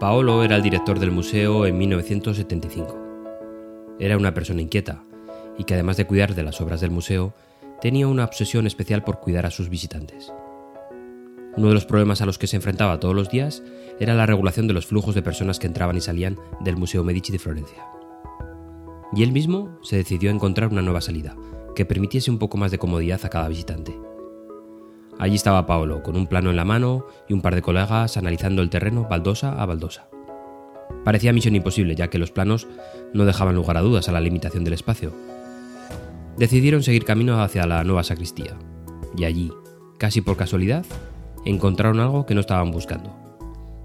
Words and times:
Paolo 0.00 0.42
era 0.42 0.56
el 0.56 0.62
director 0.62 0.98
del 0.98 1.10
museo 1.10 1.66
en 1.66 1.76
1975. 1.76 2.96
Era 3.98 4.16
una 4.16 4.32
persona 4.32 4.62
inquieta 4.62 5.02
y 5.58 5.64
que 5.64 5.74
además 5.74 5.98
de 5.98 6.06
cuidar 6.06 6.34
de 6.34 6.42
las 6.42 6.62
obras 6.62 6.80
del 6.80 6.90
museo, 6.90 7.34
tenía 7.82 8.08
una 8.08 8.24
obsesión 8.24 8.66
especial 8.66 9.04
por 9.04 9.20
cuidar 9.20 9.44
a 9.44 9.50
sus 9.50 9.68
visitantes. 9.68 10.32
Uno 11.54 11.68
de 11.68 11.74
los 11.74 11.84
problemas 11.84 12.22
a 12.22 12.26
los 12.26 12.38
que 12.38 12.46
se 12.46 12.56
enfrentaba 12.56 12.98
todos 12.98 13.14
los 13.14 13.28
días 13.28 13.62
era 13.98 14.14
la 14.14 14.24
regulación 14.24 14.66
de 14.66 14.72
los 14.72 14.86
flujos 14.86 15.14
de 15.14 15.20
personas 15.20 15.58
que 15.58 15.66
entraban 15.66 15.98
y 15.98 16.00
salían 16.00 16.38
del 16.60 16.78
Museo 16.78 17.04
Medici 17.04 17.30
de 17.30 17.38
Florencia. 17.38 17.84
Y 19.12 19.22
él 19.22 19.32
mismo 19.32 19.78
se 19.82 19.96
decidió 19.96 20.30
a 20.30 20.34
encontrar 20.34 20.70
una 20.70 20.80
nueva 20.80 21.02
salida, 21.02 21.36
que 21.76 21.84
permitiese 21.84 22.30
un 22.30 22.38
poco 22.38 22.56
más 22.56 22.70
de 22.70 22.78
comodidad 22.78 23.20
a 23.24 23.28
cada 23.28 23.48
visitante. 23.48 23.94
Allí 25.20 25.34
estaba 25.34 25.66
Paolo, 25.66 26.02
con 26.02 26.16
un 26.16 26.26
plano 26.26 26.48
en 26.48 26.56
la 26.56 26.64
mano 26.64 27.04
y 27.28 27.34
un 27.34 27.42
par 27.42 27.54
de 27.54 27.60
colegas 27.60 28.16
analizando 28.16 28.62
el 28.62 28.70
terreno 28.70 29.06
baldosa 29.06 29.52
a 29.52 29.66
baldosa. 29.66 30.08
Parecía 31.04 31.34
misión 31.34 31.54
imposible, 31.54 31.94
ya 31.94 32.08
que 32.08 32.16
los 32.16 32.30
planos 32.30 32.66
no 33.12 33.26
dejaban 33.26 33.54
lugar 33.54 33.76
a 33.76 33.82
dudas 33.82 34.08
a 34.08 34.12
la 34.12 34.20
limitación 34.22 34.64
del 34.64 34.72
espacio. 34.72 35.12
Decidieron 36.38 36.82
seguir 36.82 37.04
camino 37.04 37.42
hacia 37.42 37.66
la 37.66 37.84
nueva 37.84 38.02
sacristía, 38.02 38.56
y 39.14 39.24
allí, 39.24 39.52
casi 39.98 40.22
por 40.22 40.38
casualidad, 40.38 40.86
encontraron 41.44 42.00
algo 42.00 42.24
que 42.24 42.34
no 42.34 42.40
estaban 42.40 42.70
buscando. 42.70 43.14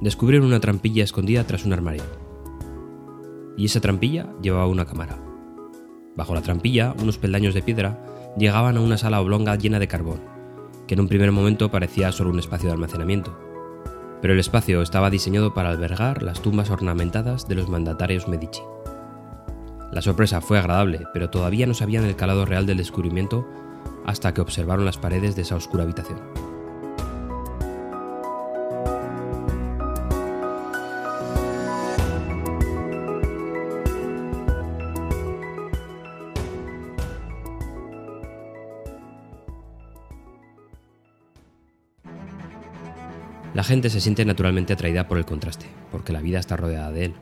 Descubrieron 0.00 0.46
una 0.46 0.60
trampilla 0.60 1.04
escondida 1.04 1.44
tras 1.44 1.66
un 1.66 1.74
armario. 1.74 2.04
Y 3.54 3.66
esa 3.66 3.82
trampilla 3.82 4.32
llevaba 4.40 4.66
una 4.66 4.86
cámara. 4.86 5.18
Bajo 6.16 6.34
la 6.34 6.40
trampilla, 6.40 6.94
unos 7.02 7.18
peldaños 7.18 7.52
de 7.52 7.60
piedra 7.60 8.02
llegaban 8.38 8.78
a 8.78 8.80
una 8.80 8.96
sala 8.96 9.20
oblonga 9.20 9.56
llena 9.56 9.78
de 9.78 9.88
carbón 9.88 10.37
que 10.88 10.94
en 10.94 11.00
un 11.00 11.08
primer 11.08 11.30
momento 11.30 11.70
parecía 11.70 12.10
solo 12.10 12.30
un 12.30 12.40
espacio 12.40 12.68
de 12.68 12.72
almacenamiento. 12.72 13.38
Pero 14.20 14.32
el 14.32 14.40
espacio 14.40 14.82
estaba 14.82 15.10
diseñado 15.10 15.54
para 15.54 15.68
albergar 15.68 16.24
las 16.24 16.40
tumbas 16.42 16.70
ornamentadas 16.70 17.46
de 17.46 17.54
los 17.54 17.68
mandatarios 17.68 18.26
Medici. 18.26 18.62
La 19.92 20.02
sorpresa 20.02 20.40
fue 20.40 20.58
agradable, 20.58 21.06
pero 21.12 21.30
todavía 21.30 21.66
no 21.66 21.74
sabían 21.74 22.04
el 22.04 22.16
calado 22.16 22.44
real 22.44 22.66
del 22.66 22.78
descubrimiento 22.78 23.46
hasta 24.04 24.34
que 24.34 24.40
observaron 24.40 24.84
las 24.84 24.98
paredes 24.98 25.36
de 25.36 25.42
esa 25.42 25.56
oscura 25.56 25.84
habitación. 25.84 26.18
La 43.58 43.64
gente 43.64 43.90
se 43.90 44.00
siente 44.00 44.24
naturalmente 44.24 44.72
atraída 44.72 45.08
por 45.08 45.18
el 45.18 45.24
contraste, 45.24 45.66
porque 45.90 46.12
la 46.12 46.20
vida 46.20 46.38
está 46.38 46.56
rodeada 46.56 46.92
de 46.92 47.06
él. 47.06 47.14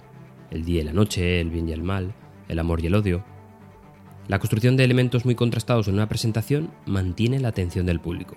El 0.50 0.66
día 0.66 0.82
y 0.82 0.84
la 0.84 0.92
noche, 0.92 1.40
el 1.40 1.48
bien 1.48 1.66
y 1.66 1.72
el 1.72 1.82
mal, 1.82 2.12
el 2.48 2.58
amor 2.58 2.84
y 2.84 2.88
el 2.88 2.94
odio. 2.94 3.24
La 4.28 4.38
construcción 4.38 4.76
de 4.76 4.84
elementos 4.84 5.24
muy 5.24 5.34
contrastados 5.34 5.88
en 5.88 5.94
una 5.94 6.10
presentación 6.10 6.72
mantiene 6.84 7.40
la 7.40 7.48
atención 7.48 7.86
del 7.86 8.00
público. 8.00 8.36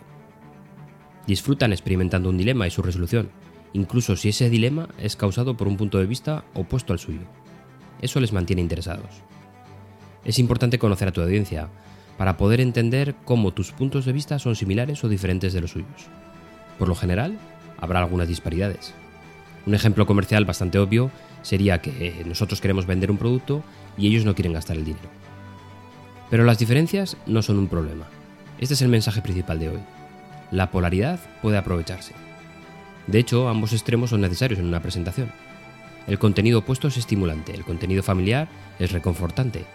Disfrutan 1.27 1.73
experimentando 1.73 2.29
un 2.29 2.37
dilema 2.37 2.65
y 2.65 2.71
su 2.71 2.81
resolución, 2.81 3.31
incluso 3.73 4.15
si 4.15 4.29
ese 4.29 4.49
dilema 4.49 4.87
es 4.97 5.17
causado 5.17 5.57
por 5.57 5.67
un 5.67 5.75
punto 5.75 5.97
de 5.97 6.05
vista 6.05 6.45
opuesto 6.53 6.93
al 6.93 6.99
suyo. 6.99 7.27
Eso 8.01 8.21
les 8.21 8.31
mantiene 8.31 8.61
interesados. 8.61 9.23
Es 10.23 10.39
importante 10.39 10.79
conocer 10.79 11.09
a 11.09 11.11
tu 11.11 11.21
audiencia 11.21 11.67
para 12.17 12.37
poder 12.37 12.61
entender 12.61 13.15
cómo 13.25 13.51
tus 13.53 13.73
puntos 13.73 14.05
de 14.05 14.13
vista 14.13 14.39
son 14.39 14.55
similares 14.55 15.03
o 15.03 15.09
diferentes 15.09 15.51
de 15.51 15.59
los 15.59 15.71
suyos. 15.71 16.07
Por 16.77 16.87
lo 16.87 16.95
general, 16.95 17.37
habrá 17.81 17.99
algunas 17.99 18.27
disparidades. 18.27 18.93
Un 19.65 19.75
ejemplo 19.75 20.05
comercial 20.05 20.45
bastante 20.45 20.79
obvio 20.79 21.11
sería 21.41 21.81
que 21.81 22.23
nosotros 22.25 22.61
queremos 22.61 22.85
vender 22.85 23.11
un 23.11 23.17
producto 23.17 23.63
y 23.97 24.07
ellos 24.07 24.25
no 24.25 24.35
quieren 24.35 24.53
gastar 24.53 24.77
el 24.77 24.85
dinero. 24.85 25.09
Pero 26.29 26.43
las 26.43 26.59
diferencias 26.59 27.17
no 27.25 27.41
son 27.41 27.57
un 27.57 27.67
problema. 27.67 28.05
Este 28.59 28.73
es 28.73 28.81
el 28.81 28.89
mensaje 28.89 29.21
principal 29.21 29.59
de 29.59 29.69
hoy. 29.69 29.79
La 30.51 30.71
polaridad 30.71 31.19
puede 31.41 31.57
aprovecharse. 31.57 32.13
De 33.07 33.19
hecho, 33.19 33.49
ambos 33.49 33.73
extremos 33.73 34.11
son 34.11 34.21
necesarios 34.21 34.59
en 34.59 34.65
una 34.65 34.81
presentación. 34.81 35.31
El 36.07 36.19
contenido 36.19 36.59
opuesto 36.59 36.87
es 36.87 36.97
estimulante, 36.97 37.53
el 37.53 37.63
contenido 37.63 38.03
familiar 38.03 38.47
es 38.79 38.91
reconfortante. 38.91 39.65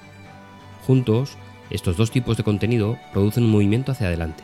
Juntos, 0.86 1.36
estos 1.70 1.96
dos 1.96 2.10
tipos 2.10 2.36
de 2.36 2.44
contenido 2.44 2.98
producen 3.12 3.44
un 3.44 3.50
movimiento 3.50 3.92
hacia 3.92 4.08
adelante. 4.08 4.42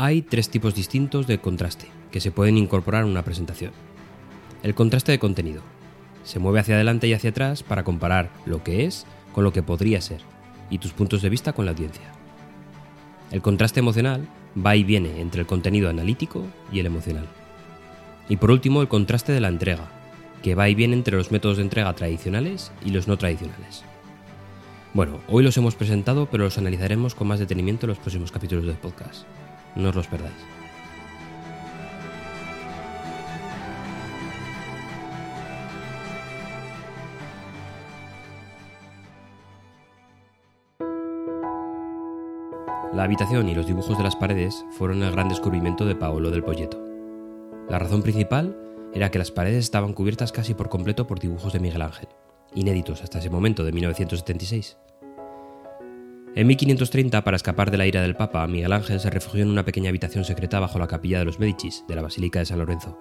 Hay 0.00 0.22
tres 0.22 0.48
tipos 0.48 0.76
distintos 0.76 1.26
de 1.26 1.40
contraste 1.40 1.88
que 2.12 2.20
se 2.20 2.30
pueden 2.30 2.56
incorporar 2.56 3.02
en 3.02 3.10
una 3.10 3.24
presentación. 3.24 3.72
El 4.62 4.72
contraste 4.72 5.10
de 5.10 5.18
contenido. 5.18 5.60
Se 6.22 6.38
mueve 6.38 6.60
hacia 6.60 6.76
adelante 6.76 7.08
y 7.08 7.14
hacia 7.14 7.30
atrás 7.30 7.64
para 7.64 7.82
comparar 7.82 8.30
lo 8.46 8.62
que 8.62 8.84
es 8.84 9.06
con 9.32 9.42
lo 9.42 9.52
que 9.52 9.64
podría 9.64 10.00
ser 10.00 10.20
y 10.70 10.78
tus 10.78 10.92
puntos 10.92 11.20
de 11.20 11.30
vista 11.30 11.52
con 11.52 11.64
la 11.64 11.72
audiencia. 11.72 12.12
El 13.32 13.42
contraste 13.42 13.80
emocional 13.80 14.28
va 14.56 14.76
y 14.76 14.84
viene 14.84 15.20
entre 15.20 15.40
el 15.40 15.48
contenido 15.48 15.90
analítico 15.90 16.46
y 16.70 16.78
el 16.78 16.86
emocional. 16.86 17.26
Y 18.28 18.36
por 18.36 18.52
último, 18.52 18.82
el 18.82 18.86
contraste 18.86 19.32
de 19.32 19.40
la 19.40 19.48
entrega, 19.48 19.90
que 20.44 20.54
va 20.54 20.68
y 20.68 20.76
viene 20.76 20.94
entre 20.94 21.16
los 21.16 21.32
métodos 21.32 21.56
de 21.56 21.64
entrega 21.64 21.92
tradicionales 21.94 22.70
y 22.84 22.90
los 22.90 23.08
no 23.08 23.16
tradicionales. 23.16 23.82
Bueno, 24.94 25.18
hoy 25.26 25.42
los 25.42 25.56
hemos 25.56 25.74
presentado, 25.74 26.26
pero 26.30 26.44
los 26.44 26.56
analizaremos 26.56 27.16
con 27.16 27.26
más 27.26 27.40
detenimiento 27.40 27.86
en 27.86 27.88
los 27.88 27.98
próximos 27.98 28.30
capítulos 28.30 28.64
del 28.64 28.76
podcast. 28.76 29.26
No 29.74 29.90
os 29.90 29.94
los 29.94 30.06
perdáis. 30.06 30.58
La 42.98 43.04
habitación 43.04 43.48
y 43.48 43.54
los 43.54 43.66
dibujos 43.66 43.96
de 43.96 44.02
las 44.02 44.16
paredes 44.16 44.64
fueron 44.72 45.04
el 45.04 45.12
gran 45.12 45.28
descubrimiento 45.28 45.84
de 45.84 45.94
Paolo 45.94 46.32
del 46.32 46.42
Poyeto. 46.42 46.84
La 47.68 47.78
razón 47.78 48.02
principal 48.02 48.58
era 48.92 49.10
que 49.10 49.20
las 49.20 49.30
paredes 49.30 49.64
estaban 49.64 49.92
cubiertas 49.92 50.32
casi 50.32 50.54
por 50.54 50.68
completo 50.68 51.06
por 51.06 51.20
dibujos 51.20 51.52
de 51.52 51.60
Miguel 51.60 51.82
Ángel, 51.82 52.08
inéditos 52.56 53.02
hasta 53.02 53.20
ese 53.20 53.30
momento 53.30 53.62
de 53.62 53.70
1976. 53.70 54.78
En 56.34 56.46
1530, 56.46 57.24
para 57.24 57.36
escapar 57.36 57.70
de 57.70 57.78
la 57.78 57.86
ira 57.86 58.02
del 58.02 58.14
Papa, 58.14 58.46
Miguel 58.46 58.72
Ángel 58.72 59.00
se 59.00 59.10
refugió 59.10 59.42
en 59.42 59.50
una 59.50 59.64
pequeña 59.64 59.88
habitación 59.88 60.24
secreta 60.24 60.60
bajo 60.60 60.78
la 60.78 60.86
capilla 60.86 61.18
de 61.18 61.24
los 61.24 61.40
Medicis 61.40 61.84
de 61.88 61.96
la 61.96 62.02
Basílica 62.02 62.38
de 62.38 62.46
San 62.46 62.58
Lorenzo. 62.58 62.98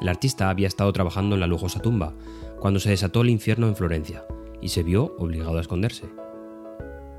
El 0.00 0.08
artista 0.08 0.48
había 0.48 0.68
estado 0.68 0.92
trabajando 0.92 1.34
en 1.34 1.40
la 1.40 1.46
lujosa 1.46 1.80
tumba 1.80 2.14
cuando 2.60 2.78
se 2.78 2.90
desató 2.90 3.22
el 3.22 3.30
infierno 3.30 3.66
en 3.66 3.74
Florencia 3.74 4.24
y 4.60 4.68
se 4.68 4.82
vio 4.82 5.16
obligado 5.18 5.58
a 5.58 5.60
esconderse. 5.60 6.06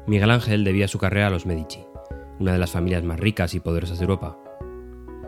Miguel 0.07 0.31
Ángel 0.31 0.63
debía 0.63 0.87
su 0.87 0.99
carrera 0.99 1.27
a 1.27 1.31
los 1.31 1.45
Medici, 1.45 1.83
una 2.39 2.53
de 2.53 2.59
las 2.59 2.71
familias 2.71 3.03
más 3.03 3.19
ricas 3.19 3.53
y 3.53 3.59
poderosas 3.59 3.99
de 3.99 4.05
Europa. 4.05 4.37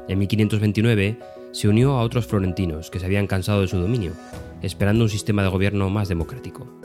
En 0.08 0.20
1529 0.20 1.20
se 1.52 1.68
unió 1.68 1.98
a 1.98 2.04
otros 2.04 2.28
florentinos 2.28 2.90
que 2.90 3.00
se 3.00 3.06
habían 3.06 3.28
cansado 3.28 3.62
de 3.62 3.68
su 3.68 3.78
dominio, 3.78 4.14
esperando 4.62 5.04
un 5.04 5.10
sistema 5.10 5.44
de 5.44 5.50
gobierno 5.50 5.90
más 5.90 6.08
democrático. 6.08 6.81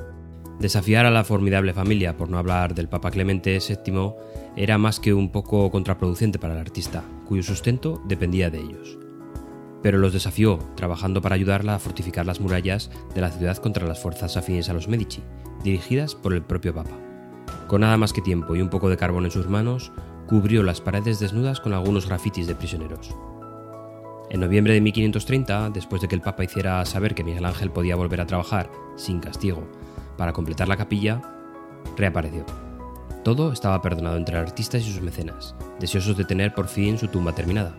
Desafiar 0.67 1.07
a 1.07 1.13
la 1.13 1.23
formidable 1.23 1.73
familia, 1.73 2.17
por 2.17 2.29
no 2.29 2.39
hablar 2.39 2.75
del 2.75 2.89
Papa 2.89 3.13
Clemente 3.13 3.57
VII, 3.61 4.15
era 4.57 4.79
más 4.79 4.99
que 4.99 5.15
un 5.15 5.31
poco 5.31 5.71
contraproducente 5.71 6.41
para 6.41 6.55
el 6.55 6.61
artista, 6.61 7.05
cuyo 7.25 7.45
sustento 7.45 8.03
dependía 8.05 8.51
de 8.51 8.63
ellos. 8.63 8.99
Pero 9.81 9.99
los 9.99 10.13
desafió, 10.13 10.59
trabajando 10.75 11.23
para 11.23 11.37
ayudarla 11.37 11.77
a 11.77 11.79
fortificar 11.79 12.27
las 12.27 12.41
murallas 12.41 12.91
de 13.15 13.21
la 13.21 13.31
ciudad 13.31 13.59
contra 13.59 13.87
las 13.87 14.01
fuerzas 14.01 14.37
afines 14.37 14.69
a 14.69 14.73
los 14.73 14.89
Medici, 14.89 15.23
dirigidas 15.63 16.17
por 16.17 16.35
el 16.35 16.43
propio 16.43 16.75
Papa. 16.75 16.99
Con 17.69 17.83
nada 17.83 17.97
más 17.97 18.13
que 18.13 18.21
tiempo 18.21 18.57
y 18.57 18.61
un 18.61 18.69
poco 18.69 18.91
de 18.91 18.97
carbón 18.97 19.25
en 19.25 19.31
sus 19.31 19.49
manos, 19.49 19.93
cubrió 20.27 20.65
las 20.65 20.81
paredes 20.81 21.21
desnudas 21.21 21.61
con 21.61 21.75
algunos 21.75 22.09
grafitis 22.09 22.49
de 22.49 22.57
prisioneros. 22.57 23.15
En 24.31 24.41
noviembre 24.41 24.75
de 24.75 24.81
1530, 24.81 25.71
después 25.71 26.03
de 26.03 26.09
que 26.09 26.17
el 26.17 26.23
Papa 26.23 26.43
hiciera 26.43 26.85
saber 26.87 27.15
que 27.15 27.23
Miguel 27.23 27.45
Ángel 27.45 27.71
podía 27.71 27.95
volver 27.95 28.21
a 28.21 28.27
trabajar, 28.27 28.69
sin 28.97 29.21
castigo, 29.21 29.69
para 30.17 30.33
completar 30.33 30.69
la 30.69 30.77
capilla, 30.77 31.23
reapareció. 31.97 32.45
Todo 33.25 33.53
estaba 33.53 33.83
perdonado 33.83 34.17
entre 34.17 34.37
artistas 34.37 34.83
y 34.83 34.93
sus 34.93 35.03
mecenas, 35.03 35.55
deseosos 35.81 36.17
de 36.17 36.25
tener 36.25 36.55
por 36.55 36.69
fin 36.69 36.99
su 36.99 37.09
tumba 37.09 37.35
terminada. 37.35 37.77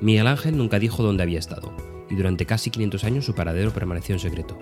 Miguel 0.00 0.26
Ángel 0.26 0.56
nunca 0.56 0.78
dijo 0.78 1.02
dónde 1.02 1.22
había 1.22 1.38
estado, 1.38 1.72
y 2.10 2.14
durante 2.14 2.46
casi 2.46 2.70
500 2.70 3.04
años 3.04 3.24
su 3.24 3.34
paradero 3.34 3.70
permaneció 3.72 4.14
en 4.14 4.20
secreto. 4.20 4.58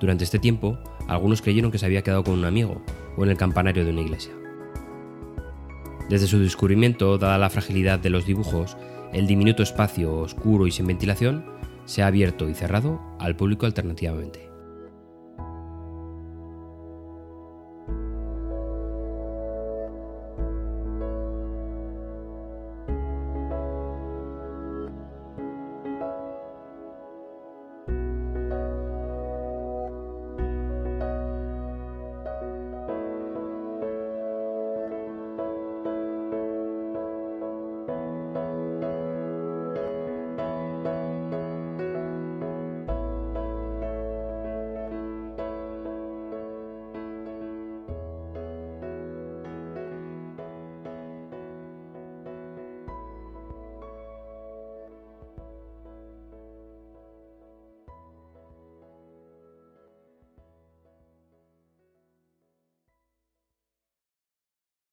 Durante 0.00 0.24
este 0.24 0.38
tiempo, 0.38 0.78
algunos 1.06 1.42
creyeron 1.42 1.70
que 1.70 1.78
se 1.78 1.86
había 1.86 2.02
quedado 2.02 2.24
con 2.24 2.34
un 2.34 2.44
amigo 2.44 2.82
o 3.16 3.24
en 3.24 3.30
el 3.30 3.36
campanario 3.36 3.84
de 3.84 3.92
una 3.92 4.02
iglesia. 4.02 4.32
Desde 6.08 6.26
su 6.26 6.38
descubrimiento, 6.38 7.18
dada 7.18 7.38
la 7.38 7.50
fragilidad 7.50 7.98
de 7.98 8.10
los 8.10 8.26
dibujos, 8.26 8.76
el 9.12 9.26
diminuto 9.26 9.62
espacio 9.62 10.14
oscuro 10.18 10.66
y 10.66 10.72
sin 10.72 10.86
ventilación 10.86 11.44
se 11.84 12.02
ha 12.02 12.08
abierto 12.08 12.48
y 12.48 12.54
cerrado 12.54 13.00
al 13.18 13.36
público 13.36 13.66
alternativamente. 13.66 14.45